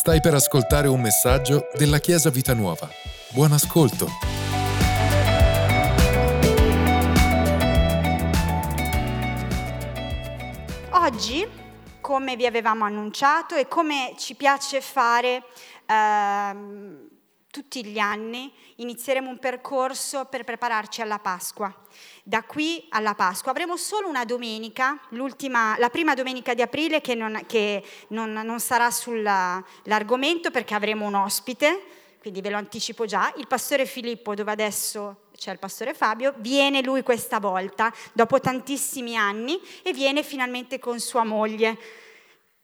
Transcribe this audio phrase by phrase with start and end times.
[0.00, 2.88] Stai per ascoltare un messaggio della Chiesa Vita Nuova.
[3.34, 4.06] Buon ascolto.
[10.92, 11.46] Oggi,
[12.00, 15.42] come vi avevamo annunciato e come ci piace fare
[15.84, 17.08] ehm,
[17.50, 21.74] tutti gli anni, inizieremo un percorso per prepararci alla Pasqua
[22.22, 23.50] da qui alla Pasqua.
[23.50, 28.90] Avremo solo una domenica, la prima domenica di aprile che non, che non, non sarà
[28.90, 31.82] sull'argomento perché avremo un ospite,
[32.20, 33.32] quindi ve lo anticipo già.
[33.36, 39.16] Il pastore Filippo, dove adesso c'è il pastore Fabio, viene lui questa volta, dopo tantissimi
[39.16, 41.78] anni, e viene finalmente con sua moglie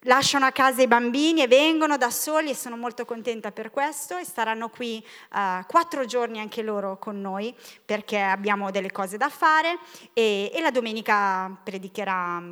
[0.07, 4.17] lasciano a casa i bambini e vengono da soli e sono molto contenta per questo
[4.17, 9.29] e staranno qui uh, quattro giorni anche loro con noi perché abbiamo delle cose da
[9.29, 9.79] fare
[10.13, 12.43] e, e la domenica predicherà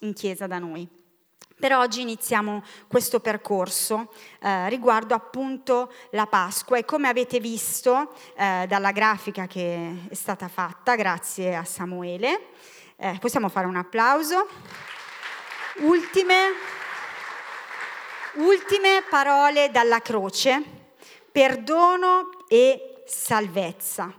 [0.00, 0.88] in chiesa da noi.
[1.62, 8.64] Per oggi iniziamo questo percorso eh, riguardo appunto la Pasqua e come avete visto eh,
[8.66, 12.48] dalla grafica che è stata fatta, grazie a Samuele,
[12.96, 14.48] eh, possiamo fare un applauso.
[15.82, 16.80] Ultime
[18.34, 20.62] Ultime parole dalla croce,
[21.30, 24.10] perdono e salvezza.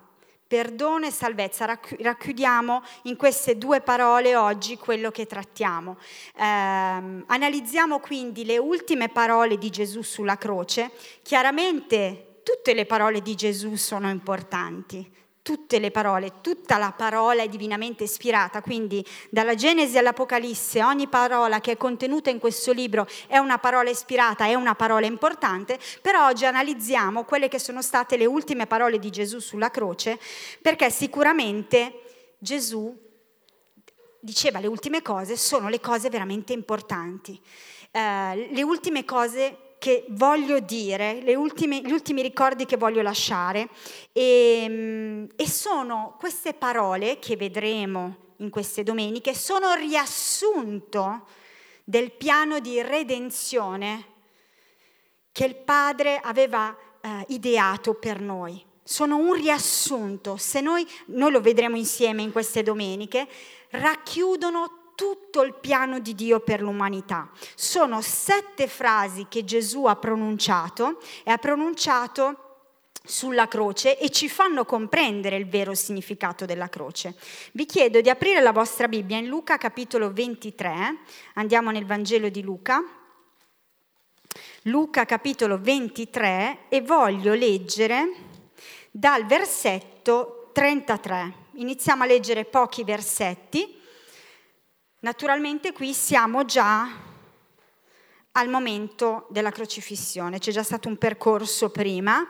[0.45, 5.97] Perdono e salvezza, racchiudiamo in queste due parole oggi quello che trattiamo.
[6.35, 10.91] Eh, analizziamo quindi le ultime parole di Gesù sulla croce.
[11.23, 15.11] Chiaramente tutte le parole di Gesù sono importanti,
[15.43, 21.59] tutte le parole, tutta la parola è divinamente ispirata, quindi dalla Genesi all'Apocalisse ogni parola
[21.59, 26.27] che è contenuta in questo libro è una parola ispirata, è una parola importante, però
[26.27, 30.17] oggi analizziamo quelle che sono state le ultime parole di Gesù sulla croce,
[30.61, 32.97] perché sicuramente Gesù
[34.21, 37.37] diceva le ultime cose sono le cose veramente importanti.
[37.91, 43.67] Eh, le ultime cose che voglio dire, ultime, gli ultimi ricordi che voglio lasciare
[44.13, 51.27] e, ehm, e sono queste parole che vedremo in queste domeniche, sono riassunto
[51.83, 54.05] del piano di redenzione
[55.33, 58.63] che il Padre aveva eh, ideato per noi.
[58.85, 63.27] Sono un riassunto, se noi, noi lo vedremo insieme in queste domeniche,
[63.71, 67.29] racchiudono tutto il piano di Dio per l'umanità.
[67.55, 72.37] Sono sette frasi che Gesù ha pronunciato e ha pronunciato
[73.05, 77.15] sulla croce e ci fanno comprendere il vero significato della croce.
[77.51, 80.97] Vi chiedo di aprire la vostra Bibbia in Luca capitolo 23,
[81.33, 82.81] andiamo nel Vangelo di Luca.
[84.63, 88.31] Luca capitolo 23 e voglio leggere
[88.89, 91.41] dal versetto 33.
[91.55, 93.81] Iniziamo a leggere pochi versetti
[95.03, 96.87] Naturalmente qui siamo già
[98.31, 102.25] al momento della crocifissione, c'è già stato un percorso prima.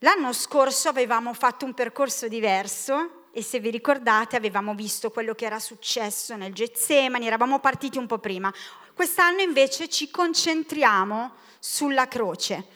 [0.00, 5.46] L'anno scorso avevamo fatto un percorso diverso e se vi ricordate avevamo visto quello che
[5.46, 8.52] era successo nel Getsemani, eravamo partiti un po' prima.
[8.92, 12.66] Quest'anno invece ci concentriamo sulla croce.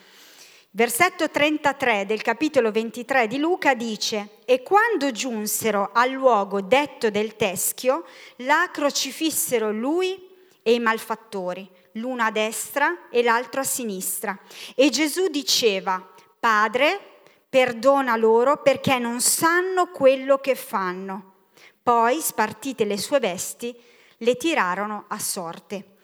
[0.77, 7.35] Versetto 33 del capitolo 23 di Luca dice, e quando giunsero al luogo detto del
[7.35, 8.05] teschio,
[8.35, 10.29] là crocifissero lui
[10.61, 14.37] e i malfattori, l'uno a destra e l'altro a sinistra.
[14.75, 21.47] E Gesù diceva, Padre, perdona loro perché non sanno quello che fanno.
[21.81, 23.75] Poi, spartite le sue vesti,
[24.17, 25.95] le tirarono a sorte.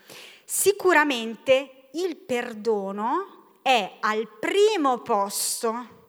[0.46, 6.02] Sicuramente il perdono è al primo posto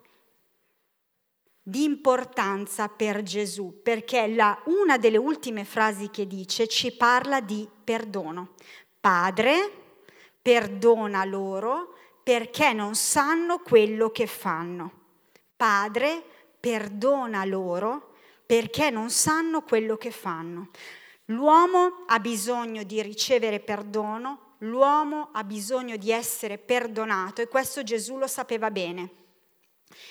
[1.62, 7.66] di importanza per Gesù, perché la, una delle ultime frasi che dice ci parla di
[7.84, 8.50] perdono.
[9.00, 9.70] Padre,
[10.42, 14.92] perdona loro perché non sanno quello che fanno.
[15.56, 16.22] Padre,
[16.60, 18.12] perdona loro
[18.44, 20.68] perché non sanno quello che fanno.
[21.26, 28.16] L'uomo ha bisogno di ricevere perdono l'uomo ha bisogno di essere perdonato e questo Gesù
[28.16, 29.22] lo sapeva bene.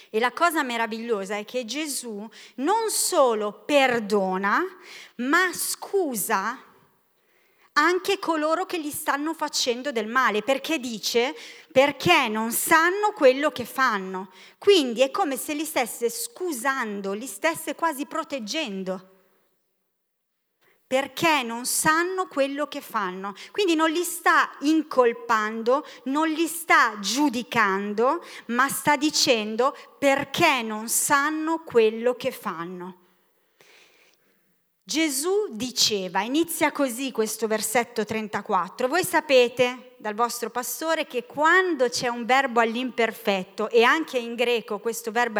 [0.10, 4.62] E la cosa meravigliosa è che Gesù non solo perdona,
[5.16, 6.58] ma scusa
[7.74, 11.36] anche coloro che gli stanno facendo del male, perché dice
[11.72, 14.32] perché non sanno quello che fanno.
[14.60, 19.13] Quindi è come se li stesse scusando, li stesse quasi proteggendo
[20.94, 23.34] perché non sanno quello che fanno.
[23.50, 31.64] Quindi non li sta incolpando, non li sta giudicando, ma sta dicendo perché non sanno
[31.64, 33.03] quello che fanno.
[34.86, 42.10] Gesù diceva, inizia così questo versetto 34, voi sapete dal vostro pastore che quando c'è
[42.10, 45.40] un verbo all'imperfetto, e anche in greco questo verbo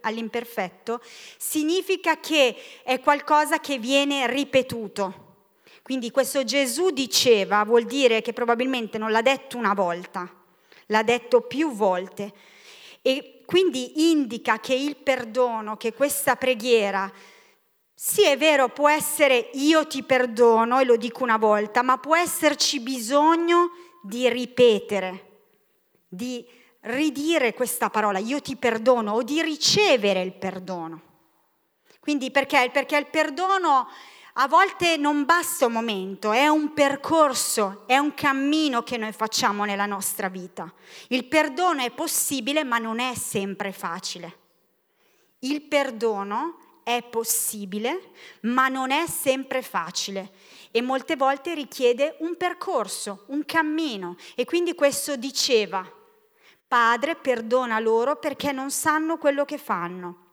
[0.00, 1.02] all'imperfetto,
[1.36, 5.26] significa che è qualcosa che viene ripetuto.
[5.82, 10.32] Quindi questo Gesù diceva vuol dire che probabilmente non l'ha detto una volta,
[10.86, 12.32] l'ha detto più volte.
[13.02, 17.12] E quindi indica che il perdono, che questa preghiera,
[18.00, 22.14] sì è vero, può essere io ti perdono e lo dico una volta, ma può
[22.14, 23.70] esserci bisogno
[24.04, 25.40] di ripetere,
[26.06, 26.46] di
[26.82, 31.02] ridire questa parola, io ti perdono, o di ricevere il perdono.
[31.98, 32.70] Quindi perché?
[32.72, 33.88] Perché il perdono
[34.34, 39.64] a volte non basta un momento, è un percorso, è un cammino che noi facciamo
[39.64, 40.72] nella nostra vita.
[41.08, 44.38] Il perdono è possibile, ma non è sempre facile.
[45.40, 48.12] Il perdono è possibile,
[48.42, 50.32] ma non è sempre facile
[50.70, 54.16] e molte volte richiede un percorso, un cammino.
[54.34, 55.86] E quindi questo diceva,
[56.66, 60.26] Padre, perdona loro perché non sanno quello che fanno.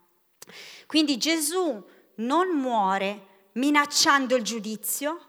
[0.87, 1.85] Quindi Gesù
[2.15, 5.19] non muore minacciando il giudizio?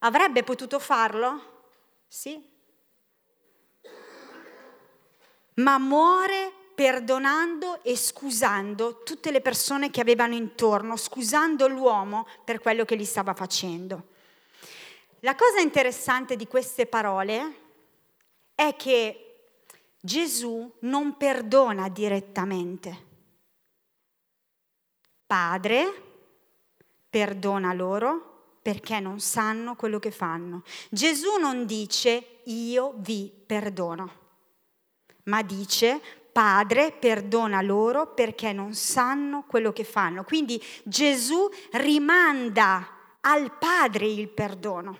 [0.00, 1.62] Avrebbe potuto farlo?
[2.06, 2.38] Sì.
[5.54, 12.84] Ma muore perdonando e scusando tutte le persone che avevano intorno, scusando l'uomo per quello
[12.84, 14.10] che gli stava facendo.
[15.22, 17.56] La cosa interessante di queste parole
[18.54, 19.56] è che
[20.00, 23.06] Gesù non perdona direttamente.
[25.26, 26.02] Padre,
[27.10, 30.62] perdona loro perché non sanno quello che fanno.
[30.90, 34.26] Gesù non dice io vi perdono,
[35.24, 36.00] ma dice
[36.38, 40.22] Padre, perdona loro perché non sanno quello che fanno.
[40.22, 44.98] Quindi Gesù rimanda al Padre il perdono.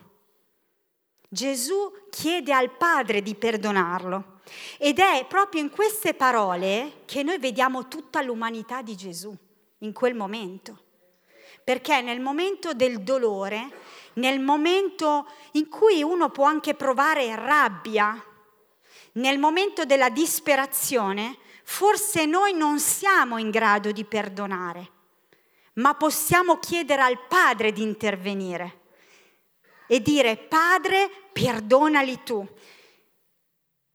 [1.29, 4.40] Gesù chiede al Padre di perdonarlo.
[4.79, 9.32] Ed è proprio in queste parole che noi vediamo tutta l'umanità di Gesù,
[9.79, 10.87] in quel momento
[11.69, 13.69] perché nel momento del dolore,
[14.14, 18.25] nel momento in cui uno può anche provare rabbia,
[19.13, 24.91] nel momento della disperazione, forse noi non siamo in grado di perdonare,
[25.75, 28.81] ma possiamo chiedere al Padre di intervenire
[29.87, 32.47] e dire Padre, perdonali tu.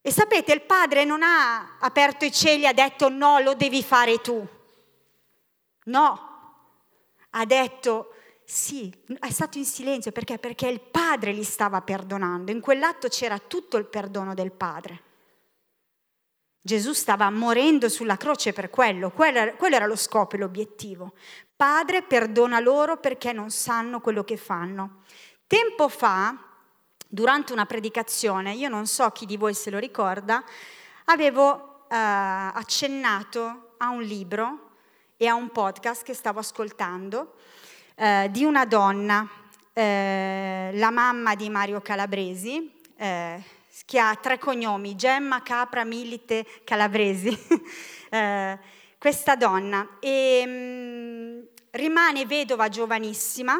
[0.01, 3.81] E sapete, il Padre non ha aperto i cieli e ha detto no, lo devi
[3.81, 4.45] fare tu.
[5.85, 6.29] No,
[7.29, 10.37] ha detto sì, è stato in silenzio perché?
[10.37, 12.51] Perché il padre gli stava perdonando.
[12.51, 15.01] In quell'atto c'era tutto il perdono del padre.
[16.61, 21.13] Gesù stava morendo sulla croce per quello, quello era, quello era lo scopo e l'obiettivo.
[21.55, 25.03] Padre, perdona loro perché non sanno quello che fanno.
[25.45, 26.37] Tempo fa,
[27.07, 30.43] durante una predicazione, io non so chi di voi se lo ricorda,
[31.05, 34.71] avevo eh, accennato a un libro
[35.17, 37.35] e a un podcast che stavo ascoltando
[37.95, 39.27] eh, di una donna,
[39.73, 43.41] eh, la mamma di Mario Calabresi, eh,
[43.85, 47.37] che ha tre cognomi, Gemma, Capra, Milite, Calabresi,
[48.09, 48.59] eh,
[48.97, 51.41] questa donna, e, mh, mm,
[51.71, 53.59] rimane vedova giovanissima,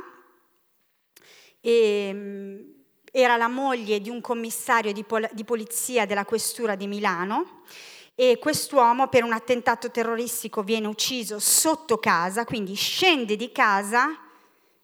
[1.60, 2.60] e, mh, mm,
[3.12, 7.62] era la moglie di un commissario di, pol- di polizia della questura di Milano,
[8.16, 14.23] e quest'uomo per un attentato terroristico viene ucciso sotto casa, quindi scende di casa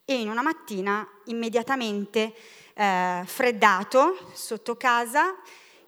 [0.10, 2.34] e in una mattina immediatamente
[2.74, 5.36] eh, freddato sotto casa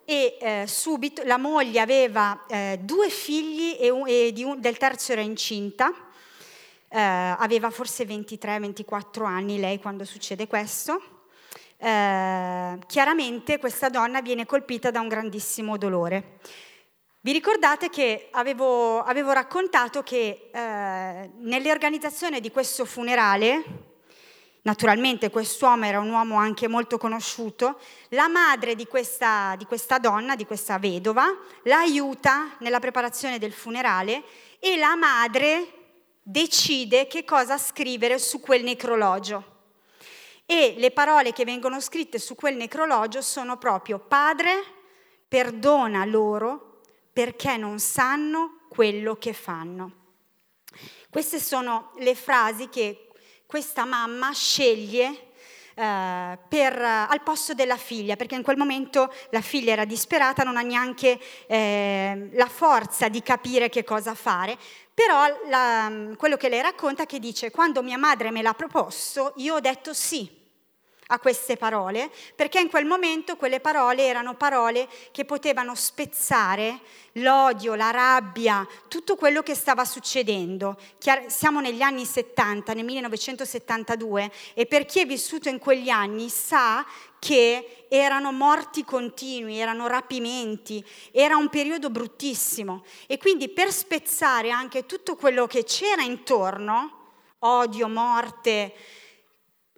[0.06, 5.14] e eh, subito la moglie aveva eh, due figli e, un, e un, del terzo
[5.14, 5.92] era incinta,
[6.88, 11.02] eh, aveva forse 23-24 anni lei quando succede questo.
[11.78, 16.38] Eh, chiaramente questa donna viene colpita da un grandissimo dolore.
[17.22, 23.90] Vi ricordate che avevo, avevo raccontato che eh, nell'organizzazione di questo funerale,
[24.64, 30.36] naturalmente quest'uomo era un uomo anche molto conosciuto, la madre di questa, di questa donna,
[30.36, 31.26] di questa vedova,
[31.64, 34.24] la aiuta nella preparazione del funerale
[34.60, 35.80] e la madre
[36.22, 39.50] decide che cosa scrivere su quel necrologio.
[40.46, 44.64] E le parole che vengono scritte su quel necrologio sono proprio Padre,
[45.28, 46.82] perdona loro
[47.14, 50.00] perché non sanno quello che fanno.
[51.10, 53.11] Queste sono le frasi che
[53.52, 55.28] questa mamma sceglie
[55.74, 60.44] Uh, per, uh, al posto della figlia, perché in quel momento la figlia era disperata,
[60.44, 61.18] non ha neanche
[61.48, 64.58] eh, la forza di capire che cosa fare,
[64.94, 69.32] però la, quello che lei racconta è che dice, quando mia madre me l'ha proposto,
[69.38, 70.30] io ho detto sì,
[71.14, 76.80] a queste parole, perché in quel momento quelle parole erano parole che potevano spezzare
[77.16, 80.78] l'odio, la rabbia, tutto quello che stava succedendo.
[81.28, 86.86] Siamo negli anni 70, nel 1972, e per chi è vissuto in quegli anni sa
[87.20, 92.86] che erano morti continui, erano rapimenti, era un periodo bruttissimo.
[93.06, 97.00] E quindi per spezzare anche tutto quello che c'era intorno,
[97.40, 98.74] odio, morte,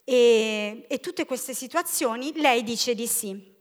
[0.03, 3.51] e, e tutte queste situazioni, lei dice di sì.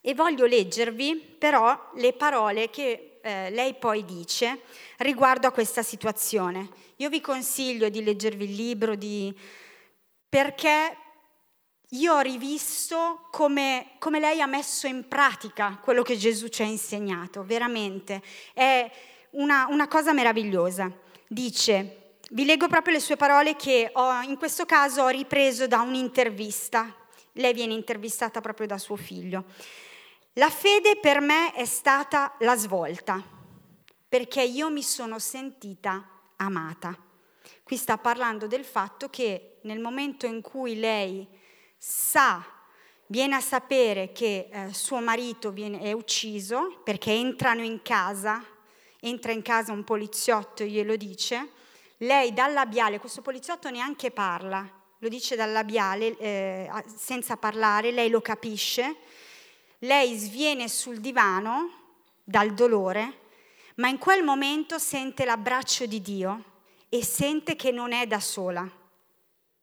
[0.00, 4.60] E voglio leggervi però le parole che eh, lei poi dice
[4.98, 6.68] riguardo a questa situazione.
[6.96, 9.34] Io vi consiglio di leggervi il libro di...
[10.28, 10.96] perché
[11.90, 16.66] io ho rivisto come, come, lei ha messo in pratica quello che Gesù ci ha
[16.66, 18.20] insegnato, veramente.
[18.52, 18.90] È
[19.30, 20.90] una, una cosa meravigliosa.
[21.26, 22.03] Dice,
[22.34, 26.92] vi leggo proprio le sue parole che ho, in questo caso ho ripreso da un'intervista.
[27.34, 29.44] Lei viene intervistata proprio da suo figlio.
[30.32, 33.22] La fede per me è stata la svolta,
[34.08, 36.98] perché io mi sono sentita amata.
[37.62, 41.24] Qui sta parlando del fatto che nel momento in cui lei
[41.78, 42.44] sa,
[43.06, 48.44] viene a sapere che eh, suo marito viene, è ucciso, perché entrano in casa,
[48.98, 51.62] entra in casa un poliziotto e glielo dice,
[52.04, 54.68] lei dal labiale, questo poliziotto neanche parla,
[54.98, 58.96] lo dice dal labiale eh, senza parlare, lei lo capisce,
[59.80, 61.70] lei sviene sul divano
[62.22, 63.20] dal dolore,
[63.76, 66.44] ma in quel momento sente l'abbraccio di Dio
[66.88, 68.68] e sente che non è da sola.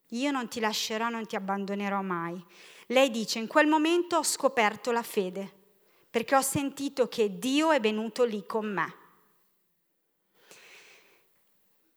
[0.10, 2.44] Io non ti lascerò, non ti abbandonerò mai.
[2.88, 5.50] Lei dice, in quel momento ho scoperto la fede,
[6.10, 9.00] perché ho sentito che Dio è venuto lì con me.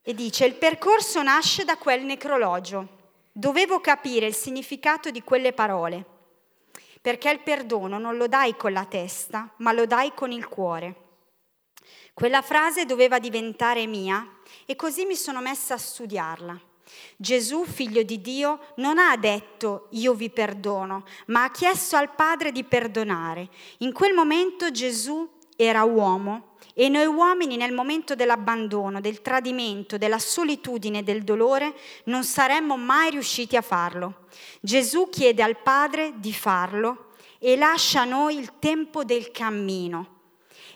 [0.06, 2.88] E dice, il percorso nasce da quel necrologio.
[3.32, 6.04] Dovevo capire il significato di quelle parole,
[7.00, 10.94] perché il perdono non lo dai con la testa, ma lo dai con il cuore.
[12.12, 14.28] Quella frase doveva diventare mia
[14.66, 16.60] e così mi sono messa a studiarla.
[17.16, 22.52] Gesù, figlio di Dio, non ha detto io vi perdono, ma ha chiesto al Padre
[22.52, 23.48] di perdonare.
[23.78, 30.18] In quel momento Gesù era uomo e noi uomini nel momento dell'abbandono, del tradimento, della
[30.18, 31.72] solitudine, del dolore,
[32.04, 34.26] non saremmo mai riusciti a farlo.
[34.60, 40.22] Gesù chiede al Padre di farlo e lascia a noi il tempo del cammino.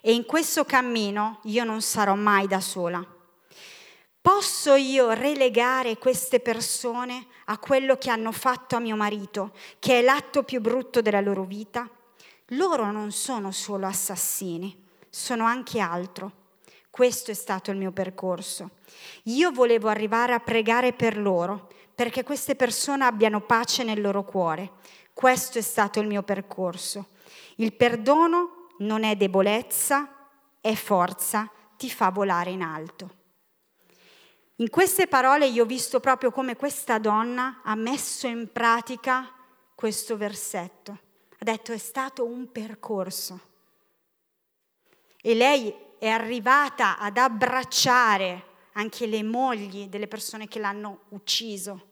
[0.00, 3.04] E in questo cammino io non sarò mai da sola.
[4.20, 10.02] Posso io relegare queste persone a quello che hanno fatto a mio marito, che è
[10.02, 11.88] l'atto più brutto della loro vita?
[12.52, 16.32] Loro non sono solo assassini sono anche altro.
[16.90, 18.70] Questo è stato il mio percorso.
[19.24, 24.72] Io volevo arrivare a pregare per loro, perché queste persone abbiano pace nel loro cuore.
[25.12, 27.10] Questo è stato il mio percorso.
[27.56, 30.28] Il perdono non è debolezza,
[30.60, 33.16] è forza, ti fa volare in alto.
[34.56, 39.32] In queste parole io ho visto proprio come questa donna ha messo in pratica
[39.76, 40.98] questo versetto.
[41.38, 43.47] Ha detto è stato un percorso
[45.20, 51.86] e lei è arrivata ad abbracciare anche le mogli delle persone che l'hanno ucciso,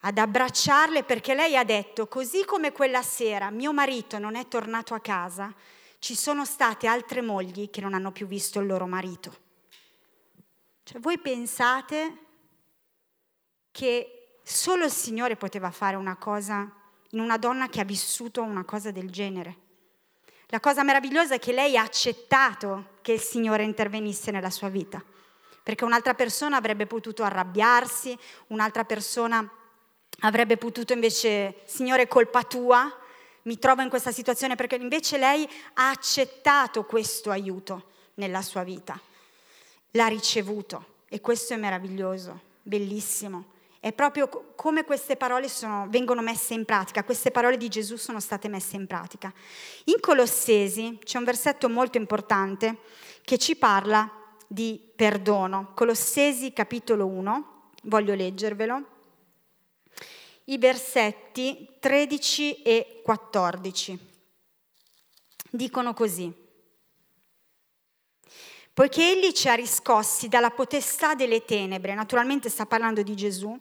[0.00, 4.94] ad abbracciarle perché lei ha detto, così come quella sera mio marito non è tornato
[4.94, 5.54] a casa,
[5.98, 9.48] ci sono state altre mogli che non hanno più visto il loro marito.
[10.82, 12.26] Cioè voi pensate
[13.70, 16.74] che solo il Signore poteva fare una cosa
[17.10, 19.59] in una donna che ha vissuto una cosa del genere?
[20.52, 25.00] La cosa meravigliosa è che lei ha accettato che il Signore intervenisse nella sua vita,
[25.62, 29.48] perché un'altra persona avrebbe potuto arrabbiarsi, un'altra persona
[30.22, 32.92] avrebbe potuto invece, Signore, colpa tua,
[33.42, 38.98] mi trovo in questa situazione, perché invece lei ha accettato questo aiuto nella sua vita,
[39.92, 43.58] l'ha ricevuto e questo è meraviglioso, bellissimo.
[43.80, 48.20] È proprio come queste parole sono, vengono messe in pratica, queste parole di Gesù sono
[48.20, 49.32] state messe in pratica.
[49.84, 52.80] In Colossesi c'è un versetto molto importante
[53.22, 54.08] che ci parla
[54.46, 55.72] di perdono.
[55.74, 58.84] Colossesi capitolo 1, voglio leggervelo,
[60.44, 63.98] i versetti 13 e 14.
[65.52, 66.39] Dicono così
[68.80, 73.54] poiché egli ci ha riscossi dalla potestà delle tenebre, naturalmente sta parlando di Gesù,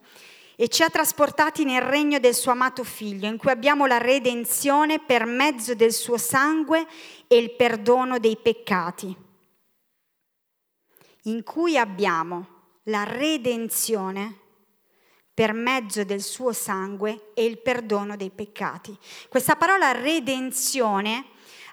[0.55, 4.97] e ci ha trasportati nel regno del suo amato figlio, in cui abbiamo la redenzione
[4.97, 6.87] per mezzo del suo sangue
[7.27, 9.13] e il perdono dei peccati,
[11.23, 12.47] in cui abbiamo
[12.83, 14.39] la redenzione
[15.33, 18.97] per mezzo del suo sangue e il perdono dei peccati.
[19.27, 21.25] Questa parola redenzione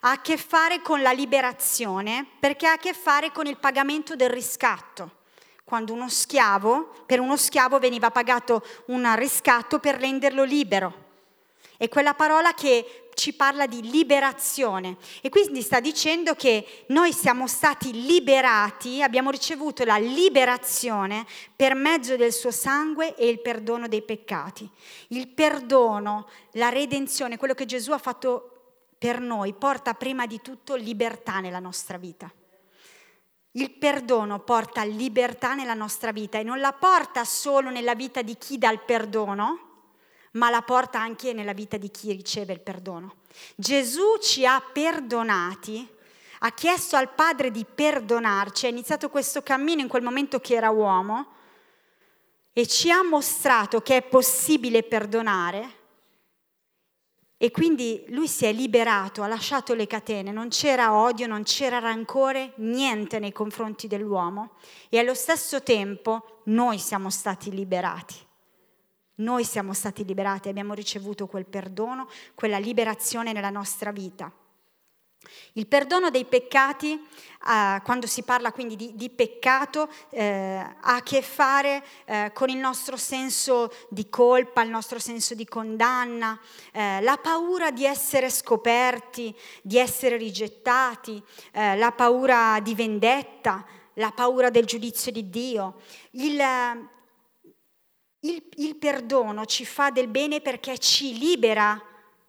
[0.07, 4.15] ha a che fare con la liberazione perché ha a che fare con il pagamento
[4.15, 5.11] del riscatto.
[5.65, 11.05] Quando uno schiavo, per uno schiavo veniva pagato un riscatto per renderlo libero.
[11.77, 17.49] È quella parola che ci parla di liberazione e quindi sta dicendo che noi siamo
[17.49, 24.03] stati liberati, abbiamo ricevuto la liberazione per mezzo del suo sangue e il perdono dei
[24.03, 24.71] peccati.
[25.09, 28.56] Il perdono, la redenzione, quello che Gesù ha fatto
[29.07, 32.29] per noi, porta prima di tutto libertà nella nostra vita.
[33.53, 38.37] Il perdono porta libertà nella nostra vita e non la porta solo nella vita di
[38.37, 39.61] chi dà il perdono,
[40.33, 43.19] ma la porta anche nella vita di chi riceve il perdono.
[43.55, 45.89] Gesù ci ha perdonati,
[46.41, 50.71] ha chiesto al Padre di perdonarci, ha iniziato questo cammino in quel momento che era
[50.71, 51.29] uomo
[52.53, 55.76] e ci ha mostrato che è possibile perdonare
[57.39, 61.79] e quindi lui si è liberato, ha lasciato le catene, non c'era odio, non c'era
[61.79, 64.53] rancore, niente nei confronti dell'uomo
[64.89, 68.15] e allo stesso tempo noi siamo stati liberati.
[69.19, 74.31] Noi siamo stati liberati, abbiamo ricevuto quel perdono, quella liberazione nella nostra vita.
[75.55, 81.03] Il perdono dei peccati, eh, quando si parla quindi di, di peccato, eh, ha a
[81.03, 86.39] che fare eh, con il nostro senso di colpa, il nostro senso di condanna,
[86.73, 93.65] eh, la paura di essere scoperti, di essere rigettati, eh, la paura di vendetta,
[93.95, 95.81] la paura del giudizio di Dio.
[96.13, 96.41] Il,
[98.21, 101.86] il, il perdono ci fa del bene perché ci libera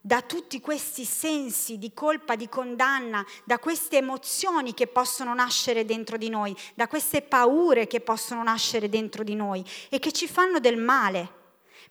[0.07, 6.15] da tutti questi sensi di colpa, di condanna, da queste emozioni che possono nascere dentro
[6.15, 10.59] di noi, da queste paure che possono nascere dentro di noi e che ci fanno
[10.59, 11.35] del male.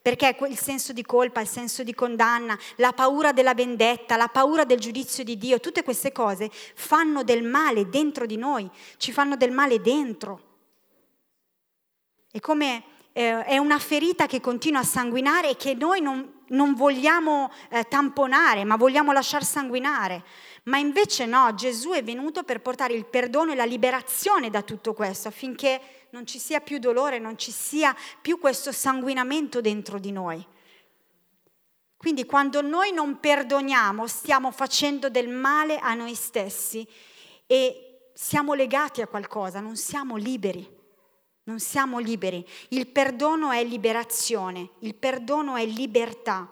[0.01, 4.65] Perché il senso di colpa, il senso di condanna, la paura della vendetta, la paura
[4.65, 9.37] del giudizio di Dio, tutte queste cose fanno del male dentro di noi, ci fanno
[9.37, 10.41] del male dentro.
[12.31, 16.75] È come eh, è una ferita che continua a sanguinare e che noi non, non
[16.75, 20.25] vogliamo eh, tamponare, ma vogliamo lasciar sanguinare.
[20.65, 24.93] Ma invece no, Gesù è venuto per portare il perdono e la liberazione da tutto
[24.95, 30.13] questo, affinché non ci sia più dolore, non ci sia più questo sanguinamento dentro di
[30.13, 30.45] noi.
[31.97, 36.87] Quindi quando noi non perdoniamo stiamo facendo del male a noi stessi
[37.47, 40.76] e siamo legati a qualcosa, non siamo liberi
[41.47, 42.47] non siamo liberi.
[42.69, 46.51] Il perdono è liberazione, il perdono è libertà.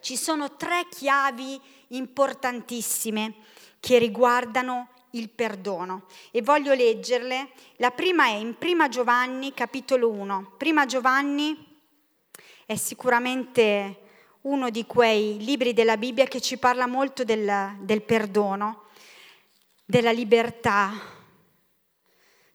[0.00, 3.34] Ci sono tre chiavi importantissime
[3.80, 7.50] che riguardano il perdono e voglio leggerle.
[7.76, 10.54] La prima è in Prima Giovanni capitolo 1.
[10.56, 11.80] Prima Giovanni
[12.66, 14.00] è sicuramente
[14.42, 18.84] uno di quei libri della Bibbia che ci parla molto del, del perdono,
[19.84, 21.21] della libertà,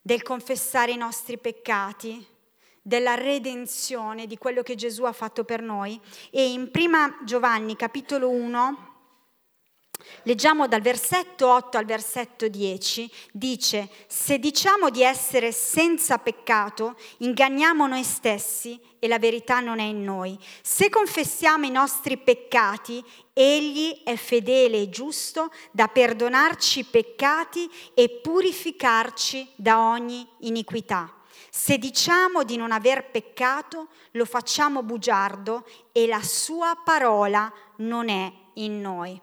[0.08, 2.26] del confessare i nostri peccati,
[2.82, 6.00] della redenzione, di quello che Gesù ha fatto per noi.
[6.32, 8.87] E in prima Giovanni capitolo 1,
[10.24, 17.88] leggiamo dal versetto 8 al versetto 10, dice, se diciamo di essere senza peccato, inganniamo
[17.88, 20.38] noi stessi e la verità non è in noi.
[20.62, 28.10] Se confessiamo i nostri peccati, Egli è fedele e giusto da perdonarci i peccati e
[28.10, 31.14] purificarci da ogni iniquità.
[31.52, 38.32] Se diciamo di non aver peccato, lo facciamo bugiardo e la sua parola non è
[38.56, 39.20] in noi.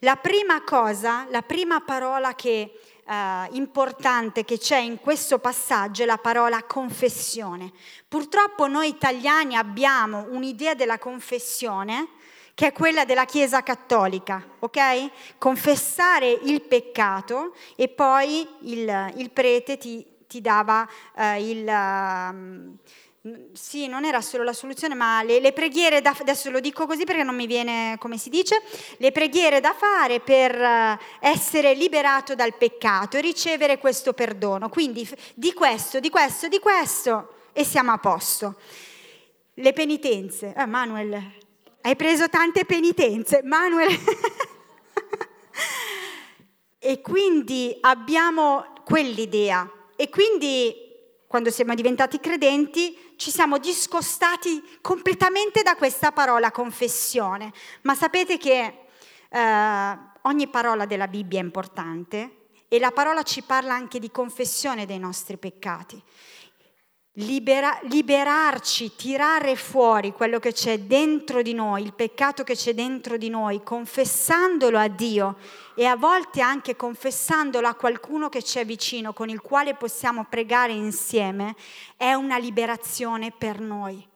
[0.00, 6.06] La prima cosa, la prima parola che Uh, importante che c'è in questo passaggio è
[6.06, 7.70] la parola confessione.
[8.08, 12.08] Purtroppo noi italiani abbiamo un'idea della confessione
[12.52, 15.38] che è quella della Chiesa cattolica, ok?
[15.38, 20.84] Confessare il peccato e poi il, il prete ti, ti dava
[21.14, 21.64] uh, il...
[21.64, 22.78] Uh,
[23.52, 27.04] sì, non era solo la soluzione, ma le, le, preghiere da adesso lo dico così
[27.04, 28.62] perché non mi viene come si dice,
[28.98, 34.68] le preghiere da fare per eh, essere liberato dal peccato e ricevere questo perdono.
[34.68, 38.56] Quindi di questo, di questo, di questo e siamo a posto.
[39.54, 40.54] Le penitenze.
[40.56, 41.20] Eh, Manuel,
[41.80, 43.88] hai preso tante penitenze, Manuel.
[46.78, 49.70] e quindi abbiamo quell'idea.
[49.96, 50.85] E quindi
[51.36, 57.52] quando siamo diventati credenti ci siamo discostati completamente da questa parola confessione.
[57.82, 58.86] Ma sapete che
[59.28, 64.86] eh, ogni parola della Bibbia è importante e la parola ci parla anche di confessione
[64.86, 66.02] dei nostri peccati.
[67.18, 73.16] Libera, liberarci, tirare fuori quello che c'è dentro di noi, il peccato che c'è dentro
[73.16, 75.36] di noi, confessandolo a Dio
[75.74, 80.72] e a volte anche confessandolo a qualcuno che c'è vicino, con il quale possiamo pregare
[80.72, 81.54] insieme,
[81.96, 84.06] è una liberazione per noi.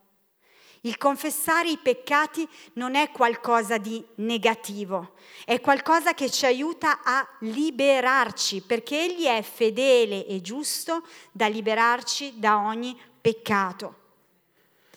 [0.83, 5.13] Il confessare i peccati non è qualcosa di negativo,
[5.45, 12.39] è qualcosa che ci aiuta a liberarci, perché Egli è fedele e giusto da liberarci
[12.39, 13.97] da ogni peccato.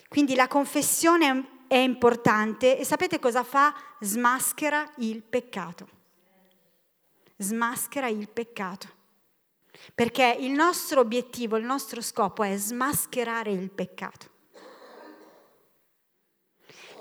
[0.07, 3.75] Quindi la confessione è importante e sapete cosa fa?
[3.99, 5.87] Smaschera il peccato.
[7.35, 8.87] Smaschera il peccato.
[9.93, 14.32] Perché il nostro obiettivo, il nostro scopo è smascherare il peccato.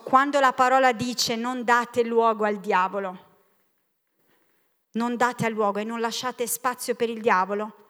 [0.02, 3.30] Quando la parola dice non date luogo al diavolo,
[4.92, 7.88] non date luogo e non lasciate spazio per il diavolo,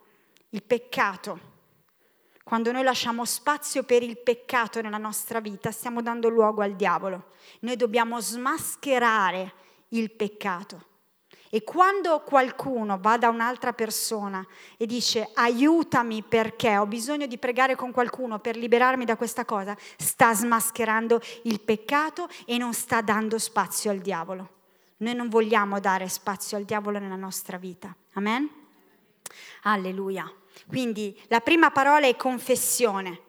[0.50, 1.50] il peccato.
[2.44, 7.30] Quando noi lasciamo spazio per il peccato nella nostra vita, stiamo dando luogo al diavolo.
[7.60, 9.54] Noi dobbiamo smascherare
[9.88, 10.90] il peccato.
[11.54, 14.42] E quando qualcuno va da un'altra persona
[14.78, 19.76] e dice aiutami perché ho bisogno di pregare con qualcuno per liberarmi da questa cosa,
[19.98, 24.60] sta smascherando il peccato e non sta dando spazio al diavolo.
[24.96, 27.94] Noi non vogliamo dare spazio al diavolo nella nostra vita.
[28.14, 28.48] Amen?
[29.64, 30.32] Alleluia.
[30.66, 33.20] Quindi la prima parola è confessione.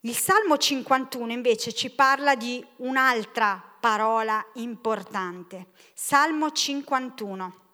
[0.00, 5.68] Il Salmo 51 invece ci parla di un'altra parola importante.
[5.94, 7.66] Salmo 51.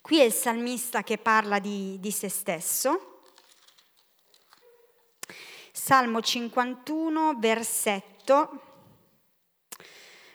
[0.00, 3.22] Qui è il salmista che parla di, di se stesso.
[5.72, 8.60] Salmo 51, versetto.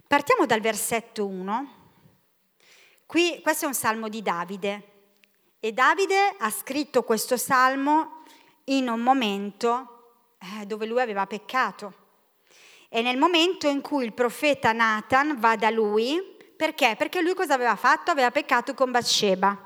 [0.08, 1.76] Partiamo dal versetto 1.
[3.06, 4.96] Qui, questo è un salmo di Davide
[5.60, 8.24] e Davide ha scritto questo salmo
[8.66, 12.07] in un momento eh, dove lui aveva peccato.
[12.90, 16.20] È nel momento in cui il profeta Nathan va da lui,
[16.56, 16.96] perché?
[16.98, 18.12] Perché lui cosa aveva fatto?
[18.12, 19.58] Aveva peccato con Bathsheba.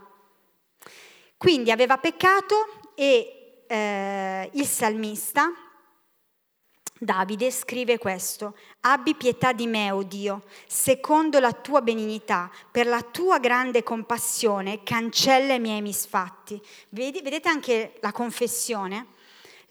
[1.37, 5.51] Quindi aveva peccato e eh, il salmista
[7.03, 12.85] Davide scrive questo, abbi pietà di me, o oh Dio, secondo la tua benignità, per
[12.85, 16.61] la tua grande compassione, cancella i miei misfatti.
[16.89, 19.07] Vedete anche la confessione?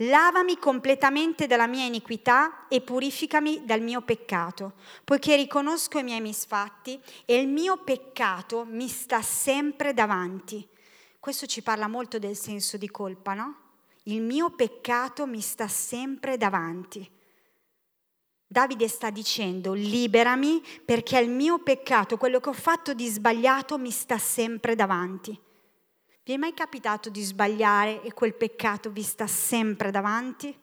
[0.02, 4.72] Lavami completamente dalla mia iniquità e purificami dal mio peccato,
[5.04, 10.66] poiché riconosco i miei misfatti e il mio peccato mi sta sempre davanti.
[11.18, 13.56] Questo ci parla molto del senso di colpa, no?
[14.04, 17.06] Il mio peccato mi sta sempre davanti.
[18.46, 23.90] Davide sta dicendo liberami perché il mio peccato, quello che ho fatto di sbagliato, mi
[23.90, 25.38] sta sempre davanti.
[26.30, 30.56] Vi è mai capitato di sbagliare e quel peccato vi sta sempre davanti?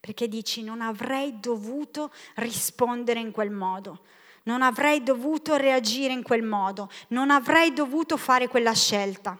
[0.00, 4.04] Perché dici non avrei dovuto rispondere in quel modo,
[4.44, 9.36] non avrei dovuto reagire in quel modo, non avrei dovuto fare quella scelta.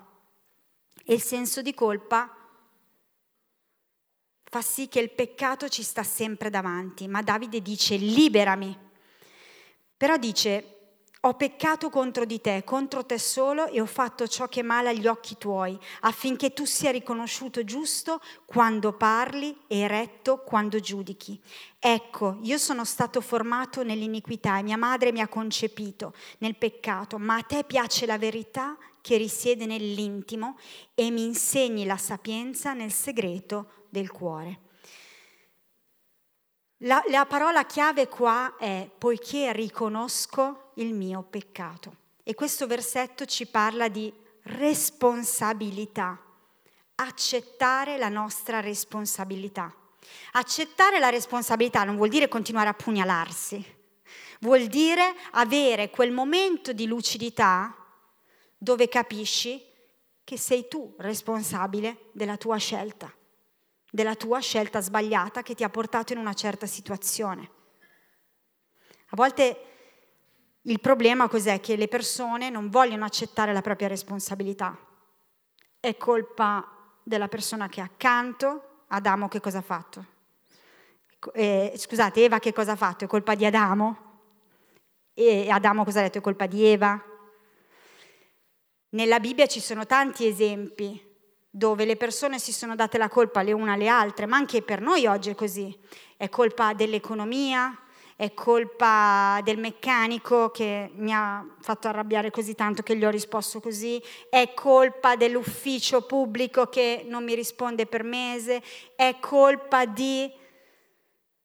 [1.03, 2.31] E il senso di colpa
[4.43, 8.79] fa sì che il peccato ci sta sempre davanti, ma Davide dice liberami.
[9.97, 10.80] Però dice
[11.23, 14.89] ho peccato contro di te, contro te solo e ho fatto ciò che è male
[14.89, 21.39] agli occhi tuoi, affinché tu sia riconosciuto giusto quando parli e retto quando giudichi.
[21.79, 27.37] Ecco, io sono stato formato nell'iniquità e mia madre mi ha concepito nel peccato, ma
[27.37, 30.59] a te piace la verità che risiede nell'intimo
[30.95, 34.69] e mi insegni la sapienza nel segreto del cuore.
[36.85, 41.97] La, la parola chiave qua è poiché riconosco il mio peccato.
[42.23, 44.11] E questo versetto ci parla di
[44.45, 46.19] responsabilità,
[46.95, 49.75] accettare la nostra responsabilità.
[50.33, 53.63] Accettare la responsabilità non vuol dire continuare a pugnalarsi,
[54.41, 57.77] vuol dire avere quel momento di lucidità
[58.57, 59.63] dove capisci
[60.25, 63.13] che sei tu responsabile della tua scelta
[63.91, 67.51] della tua scelta sbagliata che ti ha portato in una certa situazione.
[69.13, 69.65] A volte
[70.63, 71.61] il problema cos'è?
[71.61, 74.79] Che le persone non vogliono accettare la propria responsabilità.
[75.81, 78.85] È colpa della persona che è accanto.
[78.89, 80.07] Adamo che cosa ha fatto?
[81.33, 83.05] Eh, scusate, Eva che cosa ha fatto?
[83.05, 84.09] È colpa di Adamo?
[85.15, 86.19] E Adamo cosa ha detto?
[86.19, 87.03] È colpa di Eva?
[88.91, 91.10] Nella Bibbia ci sono tanti esempi
[91.51, 94.81] dove le persone si sono date la colpa le une alle altre, ma anche per
[94.81, 95.77] noi oggi è così.
[96.17, 97.77] È colpa dell'economia,
[98.15, 103.61] è colpa del meccanico che mi ha fatto arrabbiare così tanto che gli ho risposto
[103.61, 108.63] così, è colpa dell'ufficio pubblico che non mi risponde per mese,
[108.95, 110.31] è colpa di...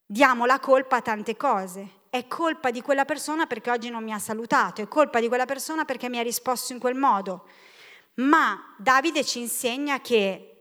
[0.07, 2.03] Diamo la colpa a tante cose.
[2.09, 5.45] È colpa di quella persona perché oggi non mi ha salutato, è colpa di quella
[5.45, 7.45] persona perché mi ha risposto in quel modo.
[8.15, 10.55] Ma Davide ci insegna che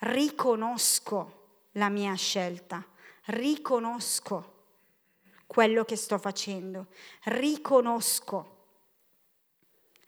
[0.00, 1.40] riconosco
[1.72, 2.84] la mia scelta,
[3.26, 4.50] riconosco
[5.46, 6.86] quello che sto facendo,
[7.24, 8.56] riconosco,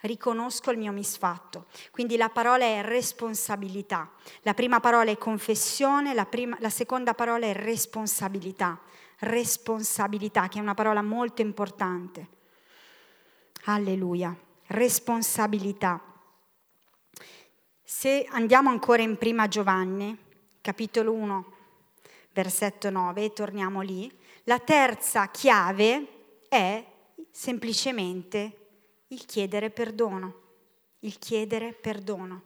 [0.01, 1.67] riconosco il mio misfatto.
[1.91, 4.11] Quindi la parola è responsabilità.
[4.41, 8.81] La prima parola è confessione, la, prima, la seconda parola è responsabilità.
[9.21, 12.29] Responsabilità, che è una parola molto importante.
[13.65, 14.37] Alleluia.
[14.75, 16.03] Responsabilità.
[17.85, 20.19] Se andiamo ancora in prima Giovanni,
[20.61, 21.53] capitolo 1,
[22.33, 24.13] versetto 9, torniamo lì,
[24.45, 26.85] la terza chiave è
[27.31, 28.67] semplicemente
[29.09, 30.41] il chiedere perdono,
[31.01, 32.43] il chiedere perdono,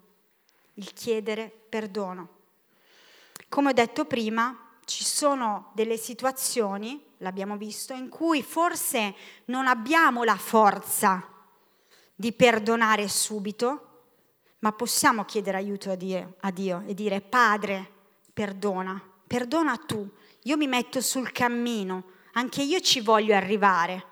[0.75, 2.29] il chiedere perdono.
[3.49, 9.15] Come ho detto prima, ci sono delle situazioni, l'abbiamo visto, in cui forse
[9.47, 11.37] non abbiamo la forza
[12.21, 13.85] di perdonare subito,
[14.59, 17.89] ma possiamo chiedere aiuto a Dio, a Dio e dire Padre,
[18.33, 20.05] perdona, perdona tu,
[20.43, 22.03] io mi metto sul cammino,
[22.33, 24.05] anche io ci voglio arrivare,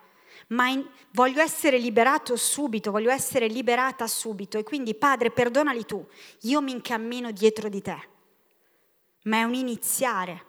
[0.50, 6.06] ma in, voglio essere liberato subito, voglio essere liberata subito e quindi Padre, perdonali tu,
[6.42, 8.08] io mi incammino dietro di te.
[9.24, 10.44] Ma è un iniziare.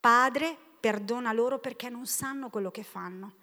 [0.00, 3.34] Padre, perdona loro perché non sanno quello che fanno.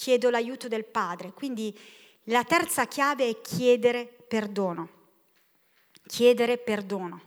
[0.00, 1.34] Chiedo l'aiuto del Padre.
[1.34, 1.78] Quindi
[2.24, 4.88] la terza chiave è chiedere perdono.
[6.06, 7.20] Chiedere perdono.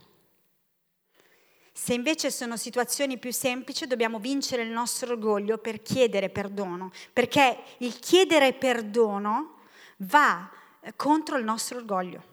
[1.71, 7.59] Se invece sono situazioni più semplici, dobbiamo vincere il nostro orgoglio per chiedere perdono, perché
[7.77, 9.59] il chiedere perdono
[9.97, 10.49] va
[10.81, 12.23] eh, contro il nostro orgoglio.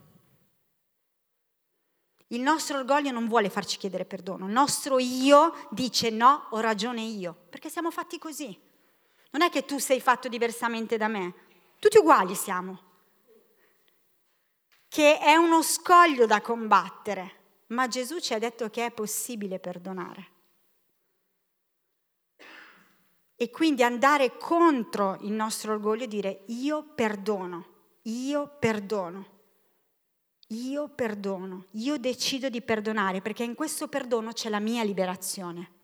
[2.28, 7.02] Il nostro orgoglio non vuole farci chiedere perdono, il nostro io dice no, ho ragione
[7.02, 8.68] io, perché siamo fatti così.
[9.30, 11.34] Non è che tu sei fatto diversamente da me,
[11.78, 12.88] tutti uguali siamo.
[14.88, 17.38] Che è uno scoglio da combattere
[17.70, 20.28] ma Gesù ci ha detto che è possibile perdonare.
[23.36, 27.66] E quindi andare contro il nostro orgoglio e dire io perdono,
[28.02, 29.38] io perdono,
[30.48, 35.78] io perdono, io decido di perdonare perché in questo perdono c'è la mia liberazione.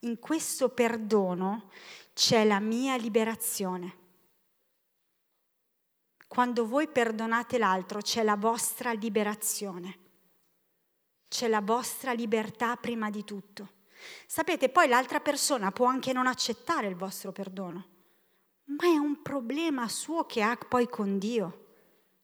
[0.00, 1.70] In questo perdono
[2.12, 3.98] c'è la mia liberazione.
[6.26, 10.08] Quando voi perdonate l'altro c'è la vostra liberazione
[11.30, 13.68] c'è la vostra libertà prima di tutto.
[14.26, 17.86] Sapete, poi l'altra persona può anche non accettare il vostro perdono,
[18.64, 21.66] ma è un problema suo che ha poi con Dio,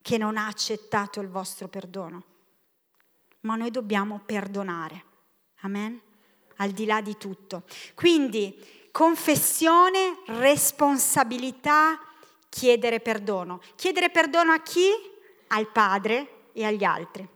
[0.01, 2.23] che non ha accettato il vostro perdono.
[3.41, 5.05] Ma noi dobbiamo perdonare.
[5.61, 6.01] Amen?
[6.57, 7.63] Al di là di tutto.
[7.95, 8.55] Quindi
[8.91, 11.99] confessione, responsabilità,
[12.49, 13.61] chiedere perdono.
[13.75, 14.89] Chiedere perdono a chi?
[15.47, 17.35] Al Padre e agli altri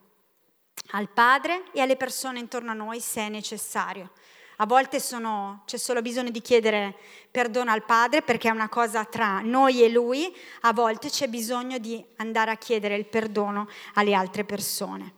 [0.92, 4.12] al Padre e alle persone intorno a noi se è necessario.
[4.58, 6.96] A volte sono, c'è solo bisogno di chiedere
[7.32, 11.80] perdono al Padre perché è una cosa tra noi e Lui, a volte c'è bisogno
[11.80, 15.14] di andare a chiedere il perdono alle altre persone.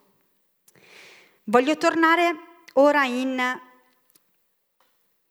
[1.45, 2.35] Voglio tornare
[2.73, 3.71] ora in...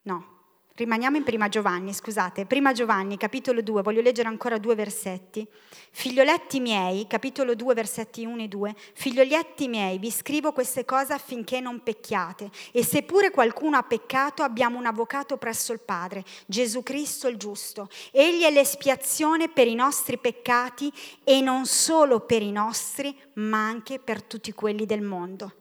[0.02, 0.32] No,
[0.74, 5.46] Rimaniamo in Prima Giovanni, scusate, Prima Giovanni, capitolo 2, voglio leggere ancora due versetti.
[5.90, 11.60] Figlioletti miei, capitolo 2, versetti 1 e 2, figlioletti miei, vi scrivo queste cose affinché
[11.60, 12.48] non pecchiate.
[12.72, 17.90] E seppure qualcuno ha peccato, abbiamo un avvocato presso il Padre, Gesù Cristo il giusto.
[18.10, 20.90] Egli è l'espiazione per i nostri peccati
[21.22, 25.52] e non solo per i nostri, ma anche per tutti quelli del mondo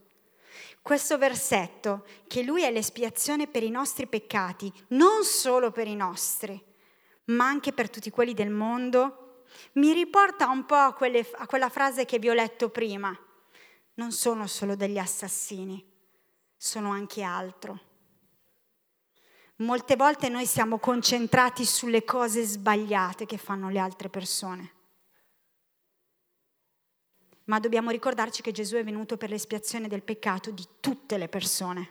[0.82, 6.62] questo versetto, che Lui è l'espiazione per i nostri peccati, non solo per i nostri,
[7.26, 11.70] ma anche per tutti quelli del mondo, mi riporta un po' a, quelle, a quella
[11.70, 13.15] frase che vi ho letto prima.
[13.96, 15.86] Non sono solo degli assassini,
[16.58, 17.80] sono anche altro.
[19.58, 24.80] Molte volte noi siamo concentrati sulle cose sbagliate che fanno le altre persone
[27.45, 31.89] ma dobbiamo ricordarci che Gesù è venuto per l'espiazione del peccato di tutte le persone,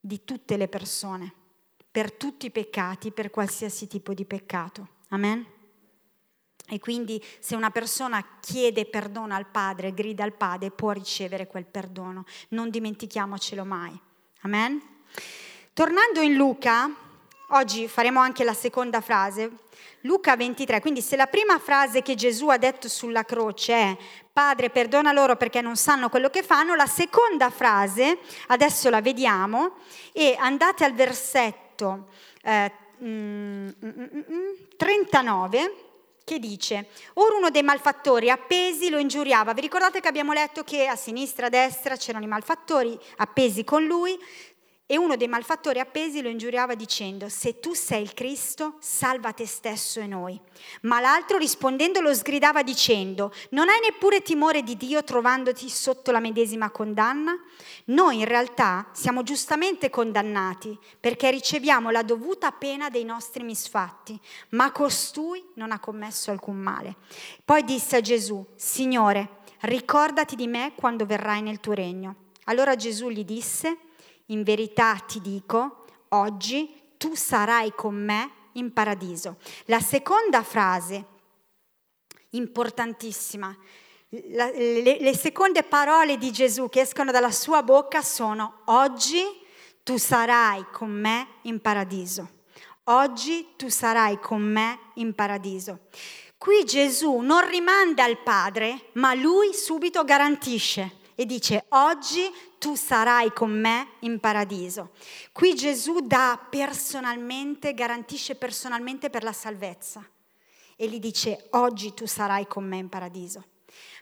[0.00, 1.32] di tutte le persone,
[1.90, 4.88] per tutti i peccati, per qualsiasi tipo di peccato.
[5.08, 5.54] Amen?
[6.68, 11.64] E quindi se una persona chiede perdono al Padre, grida al Padre, può ricevere quel
[11.64, 12.24] perdono.
[12.48, 13.98] Non dimentichiamocelo mai.
[14.42, 14.82] Amen?
[15.72, 16.90] Tornando in Luca,
[17.50, 19.50] oggi faremo anche la seconda frase,
[20.00, 23.96] Luca 23, quindi se la prima frase che Gesù ha detto sulla croce è
[24.32, 29.76] Padre perdona loro perché non sanno quello che fanno, la seconda frase, adesso la vediamo,
[30.12, 32.08] e andate al versetto
[32.42, 32.70] eh,
[33.02, 33.90] mm, mm,
[34.30, 35.74] mm, 39
[36.22, 39.54] che dice, ora uno dei malfattori appesi lo ingiuriava.
[39.54, 43.62] Vi ricordate che abbiamo letto che a sinistra e a destra c'erano i malfattori appesi
[43.62, 44.18] con lui?
[44.88, 49.44] E uno dei malfattori appesi lo ingiuriava dicendo, se tu sei il Cristo, salva te
[49.44, 50.40] stesso e noi.
[50.82, 56.20] Ma l'altro rispondendo lo sgridava dicendo, non hai neppure timore di Dio trovandoti sotto la
[56.20, 57.36] medesima condanna?
[57.86, 64.16] Noi in realtà siamo giustamente condannati perché riceviamo la dovuta pena dei nostri misfatti,
[64.50, 66.94] ma costui non ha commesso alcun male.
[67.44, 72.14] Poi disse a Gesù, Signore, ricordati di me quando verrai nel tuo regno.
[72.44, 73.78] Allora Gesù gli disse,
[74.26, 79.36] in verità ti dico, oggi tu sarai con me in paradiso.
[79.66, 81.04] La seconda frase,
[82.30, 83.56] importantissima,
[84.30, 89.22] la, le, le seconde parole di Gesù che escono dalla sua bocca sono oggi
[89.82, 92.30] tu sarai con me in paradiso.
[92.84, 95.80] Oggi tu sarai con me in paradiso.
[96.38, 103.32] Qui Gesù non rimanda al Padre, ma lui subito garantisce e dice oggi tu sarai
[103.32, 104.90] con me in paradiso.
[105.32, 110.08] Qui Gesù dà personalmente, garantisce personalmente per la salvezza
[110.76, 113.44] e gli dice oggi tu sarai con me in paradiso.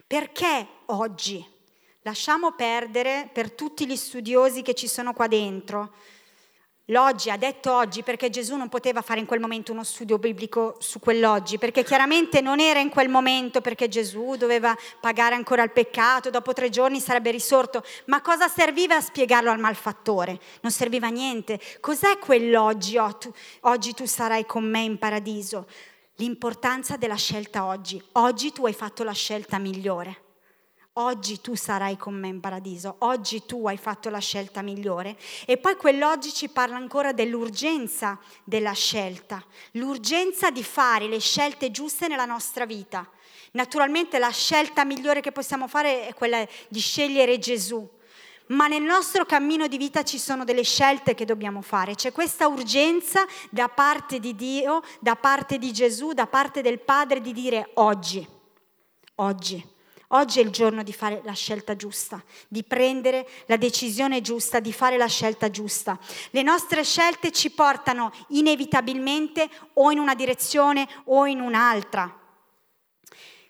[0.05, 1.53] Perché oggi?
[2.01, 5.93] Lasciamo perdere per tutti gli studiosi che ci sono qua dentro,
[6.89, 10.75] L'oggi ha detto oggi perché Gesù non poteva fare in quel momento uno studio biblico
[10.77, 15.71] su quell'oggi, perché chiaramente non era in quel momento perché Gesù doveva pagare ancora il
[15.71, 17.83] peccato, dopo tre giorni sarebbe risorto.
[18.05, 20.39] Ma cosa serviva a spiegarlo al malfattore?
[20.61, 21.59] Non serviva niente.
[21.79, 22.97] Cos'è quell'oggi?
[22.97, 25.65] Oh, tu, oggi tu sarai con me in paradiso.
[26.17, 27.99] L'importanza della scelta oggi.
[28.11, 30.24] Oggi tu hai fatto la scelta migliore.
[30.97, 35.17] Oggi tu sarai con me in paradiso, oggi tu hai fatto la scelta migliore.
[35.45, 42.07] E poi quell'oggi ci parla ancora dell'urgenza della scelta, l'urgenza di fare le scelte giuste
[42.07, 43.05] nella nostra vita.
[43.51, 47.85] Naturalmente la scelta migliore che possiamo fare è quella di scegliere Gesù,
[48.47, 51.95] ma nel nostro cammino di vita ci sono delle scelte che dobbiamo fare.
[51.95, 57.19] C'è questa urgenza da parte di Dio, da parte di Gesù, da parte del Padre
[57.19, 58.25] di dire oggi,
[59.15, 59.73] oggi
[60.09, 64.71] Oggi è il giorno di fare la scelta giusta, di prendere la decisione giusta, di
[64.71, 65.97] fare la scelta giusta.
[66.29, 72.19] Le nostre scelte ci portano inevitabilmente o in una direzione o in un'altra.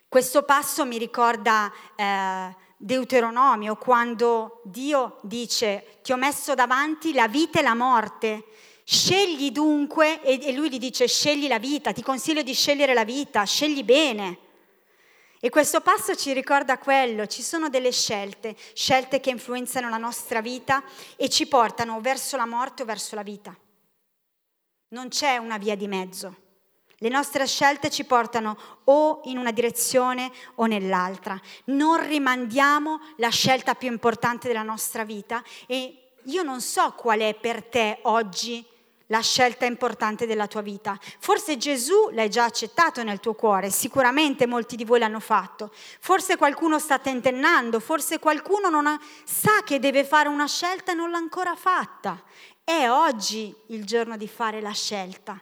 [0.08, 7.58] Questo passo mi ricorda eh, Deuteronomio, quando Dio dice ti ho messo davanti la vita
[7.58, 8.44] e la morte.
[8.82, 13.42] Scegli dunque, e lui gli dice scegli la vita, ti consiglio di scegliere la vita,
[13.44, 14.38] scegli bene.
[15.40, 20.40] E questo passo ci ricorda quello, ci sono delle scelte, scelte che influenzano la nostra
[20.40, 20.82] vita
[21.16, 23.54] e ci portano verso la morte o verso la vita.
[24.88, 26.44] Non c'è una via di mezzo.
[26.98, 31.38] Le nostre scelte ci portano o in una direzione o nell'altra.
[31.64, 37.34] Non rimandiamo la scelta più importante della nostra vita e io non so qual è
[37.34, 38.64] per te oggi
[39.06, 40.98] la scelta importante della tua vita.
[41.18, 45.72] Forse Gesù l'hai già accettato nel tuo cuore, sicuramente molti di voi l'hanno fatto.
[46.00, 50.94] Forse qualcuno sta tentennando, forse qualcuno non ha, sa che deve fare una scelta e
[50.94, 52.20] non l'ha ancora fatta.
[52.64, 55.40] È oggi il giorno di fare la scelta.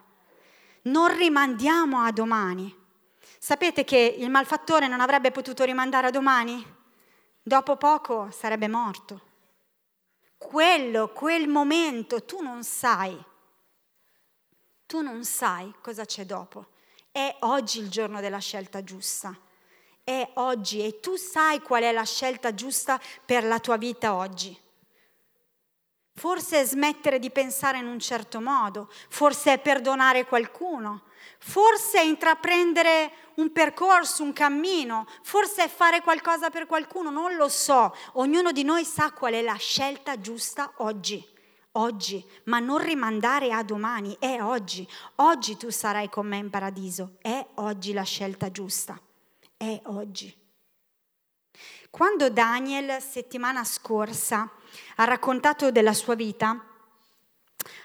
[0.82, 2.82] Non rimandiamo a domani.
[3.38, 6.62] Sapete che il malfattore non avrebbe potuto rimandare a domani?
[7.42, 9.20] Dopo poco sarebbe morto.
[10.36, 13.32] Quello, quel momento, tu non sai
[14.86, 16.66] tu non sai cosa c'è dopo.
[17.10, 19.36] È oggi il giorno della scelta giusta.
[20.02, 24.60] È oggi e tu sai qual è la scelta giusta per la tua vita oggi.
[26.16, 31.04] Forse è smettere di pensare in un certo modo, forse è perdonare qualcuno,
[31.38, 37.48] forse è intraprendere un percorso, un cammino, forse è fare qualcosa per qualcuno, non lo
[37.48, 37.96] so.
[38.12, 41.33] Ognuno di noi sa qual è la scelta giusta oggi
[41.76, 44.86] oggi, ma non rimandare a domani, è oggi.
[45.16, 48.98] Oggi tu sarai con me in paradiso, è oggi la scelta giusta,
[49.56, 50.42] è oggi.
[51.90, 54.50] Quando Daniel settimana scorsa
[54.96, 56.64] ha raccontato della sua vita,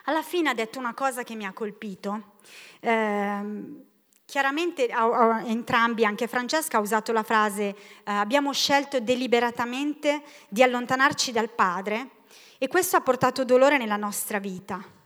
[0.05, 2.37] alla fine ha detto una cosa che mi ha colpito.
[2.79, 3.85] Eh,
[4.25, 11.49] chiaramente entrambi, anche Francesca ha usato la frase eh, abbiamo scelto deliberatamente di allontanarci dal
[11.49, 12.17] Padre
[12.59, 14.97] e questo ha portato dolore nella nostra vita.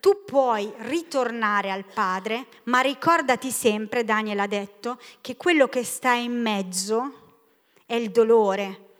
[0.00, 6.12] tu puoi ritornare al Padre, ma ricordati sempre, Daniel ha detto, che quello che sta
[6.12, 7.46] in mezzo
[7.86, 8.96] è il dolore,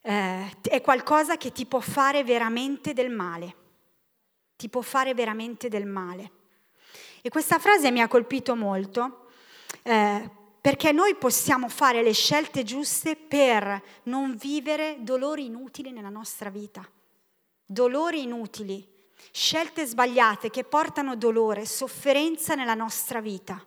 [0.00, 3.54] eh, è qualcosa che ti può fare veramente del male,
[4.56, 6.30] ti può fare veramente del male.
[7.20, 9.26] E questa frase mi ha colpito molto.
[9.82, 10.30] Eh,
[10.64, 16.88] perché noi possiamo fare le scelte giuste per non vivere dolori inutili nella nostra vita.
[17.66, 18.86] Dolori inutili
[19.30, 23.64] scelte sbagliate che portano dolore, sofferenza nella nostra vita.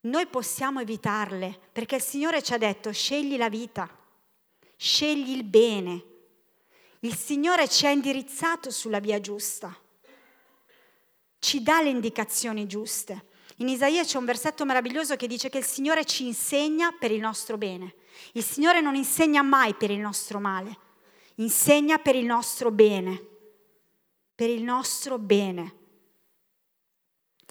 [0.00, 3.88] Noi possiamo evitarle perché il Signore ci ha detto scegli la vita,
[4.76, 6.04] scegli il bene.
[7.00, 9.76] Il Signore ci ha indirizzato sulla via giusta,
[11.38, 13.26] ci dà le indicazioni giuste.
[13.56, 17.20] In Isaia c'è un versetto meraviglioso che dice che il Signore ci insegna per il
[17.20, 17.94] nostro bene.
[18.32, 20.76] Il Signore non insegna mai per il nostro male,
[21.38, 23.28] insegna per il nostro bene
[24.38, 25.74] per il nostro bene.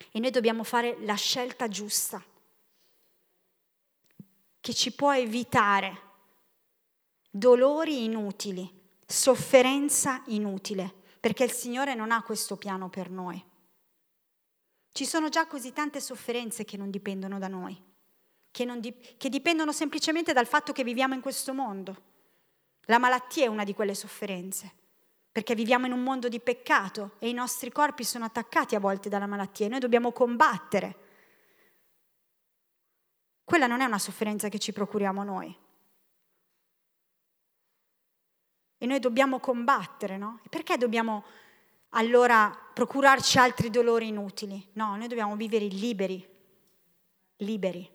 [0.10, 2.24] E noi dobbiamo fare la scelta giusta,
[4.62, 6.02] che ci può evitare
[7.30, 8.74] dolori inutili,
[9.06, 13.44] sofferenza inutile, perché il Signore non ha questo piano per noi.
[14.90, 17.78] Ci sono già così tante sofferenze che non dipendono da noi,
[18.50, 22.16] che, dip- che dipendono semplicemente dal fatto che viviamo in questo mondo.
[22.88, 24.74] La malattia è una di quelle sofferenze
[25.38, 29.08] perché viviamo in un mondo di peccato e i nostri corpi sono attaccati a volte
[29.08, 30.96] dalla malattia e noi dobbiamo combattere.
[33.44, 35.56] Quella non è una sofferenza che ci procuriamo noi.
[38.80, 40.42] E noi dobbiamo combattere, no?
[40.50, 41.24] Perché dobbiamo
[41.90, 44.70] allora procurarci altri dolori inutili?
[44.74, 46.28] No, noi dobbiamo vivere liberi,
[47.38, 47.88] liberi,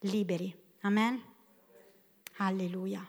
[0.00, 0.52] liberi.
[0.80, 1.22] Amen?
[2.38, 3.08] Alleluia.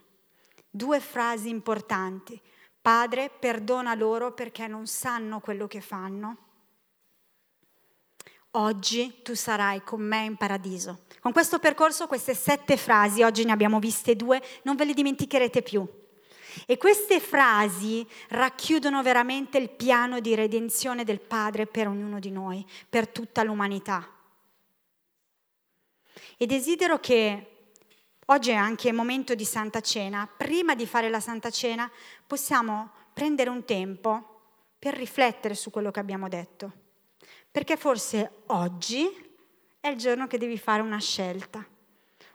[0.74, 2.40] Due frasi importanti.
[2.82, 6.38] Padre, perdona loro perché non sanno quello che fanno.
[8.52, 11.04] Oggi tu sarai con me in paradiso.
[11.20, 15.62] Con questo percorso, queste sette frasi, oggi ne abbiamo viste due, non ve le dimenticherete
[15.62, 15.86] più.
[16.66, 22.66] E queste frasi racchiudono veramente il piano di redenzione del Padre per ognuno di noi,
[22.90, 24.10] per tutta l'umanità.
[26.38, 27.51] E desidero che
[28.28, 30.28] Oggi è anche il momento di Santa Cena.
[30.28, 31.90] Prima di fare la Santa Cena
[32.26, 34.40] possiamo prendere un tempo
[34.80, 36.72] per riflettere su quello che abbiamo detto.
[37.52, 39.10] Perché forse oggi
[39.80, 41.66] è il giorno che devi fare una scelta.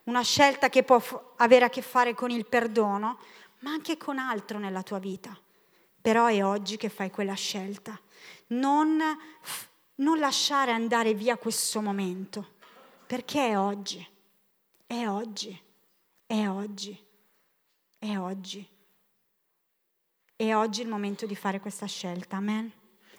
[0.05, 1.01] Una scelta che può
[1.37, 3.19] avere a che fare con il perdono,
[3.61, 5.37] ma anche con altro nella tua vita.
[6.01, 7.99] Però è oggi che fai quella scelta.
[8.49, 9.01] Non,
[9.97, 12.55] non lasciare andare via questo momento,
[13.07, 14.07] perché è oggi.
[14.87, 15.65] È oggi.
[16.27, 16.99] È oggi,
[17.99, 18.67] è oggi.
[20.35, 22.69] È oggi il momento di fare questa scelta, amen.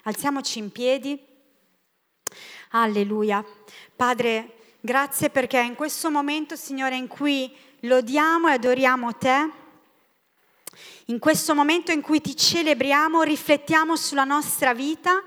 [0.03, 1.17] Alziamoci in piedi.
[2.71, 3.45] Alleluia.
[3.95, 9.51] Padre, grazie perché in questo momento, Signore, in cui lodiamo e adoriamo te,
[11.05, 15.23] in questo momento in cui ti celebriamo, riflettiamo sulla nostra vita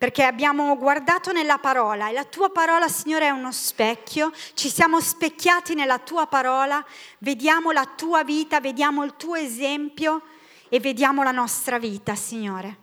[0.00, 4.98] perché abbiamo guardato nella parola e la tua parola, Signore, è uno specchio, ci siamo
[4.98, 6.82] specchiati nella tua parola,
[7.18, 10.22] vediamo la tua vita, vediamo il tuo esempio
[10.70, 12.78] e vediamo la nostra vita, Signore.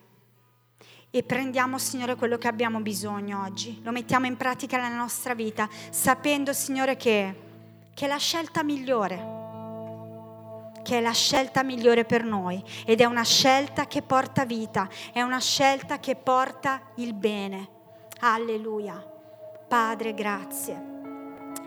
[1.10, 5.68] E prendiamo, Signore, quello che abbiamo bisogno oggi, lo mettiamo in pratica nella nostra vita,
[5.90, 7.36] sapendo, Signore, che,
[7.96, 9.47] che è la scelta migliore
[10.88, 15.22] che è la scelta migliore per noi ed è una scelta che porta vita, è
[15.22, 17.68] una scelta che porta il bene.
[18.22, 18.96] Alleluia.
[19.68, 20.82] Padre, grazie.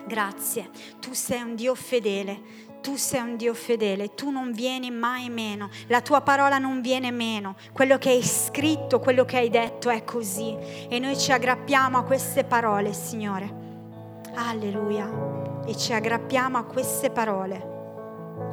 [0.06, 0.70] Grazie.
[1.00, 2.68] Tu sei un Dio fedele.
[2.80, 7.10] Tu sei un Dio fedele, tu non vieni mai meno, la tua parola non viene
[7.10, 10.56] meno, quello che hai scritto, quello che hai detto è così
[10.88, 13.52] e noi ci aggrappiamo a queste parole, Signore.
[14.34, 15.62] Alleluia.
[15.66, 17.79] E ci aggrappiamo a queste parole.